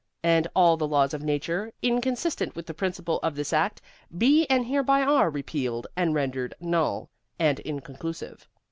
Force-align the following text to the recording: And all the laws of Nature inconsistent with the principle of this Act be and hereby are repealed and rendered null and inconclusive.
And 0.23 0.47
all 0.55 0.77
the 0.77 0.87
laws 0.87 1.13
of 1.13 1.21
Nature 1.21 1.71
inconsistent 1.83 2.55
with 2.55 2.65
the 2.65 2.73
principle 2.73 3.19
of 3.21 3.35
this 3.35 3.53
Act 3.53 3.81
be 4.17 4.47
and 4.49 4.65
hereby 4.65 5.03
are 5.03 5.29
repealed 5.29 5.85
and 5.95 6.15
rendered 6.15 6.55
null 6.59 7.11
and 7.37 7.59
inconclusive. 7.59 8.49